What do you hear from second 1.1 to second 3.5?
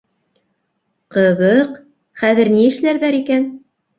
—Ҡы- ҙыҡ, хәҙер ни эшләрҙәр икән!